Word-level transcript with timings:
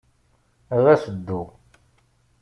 Ɣas 0.83 1.03
ddu. 1.15 1.41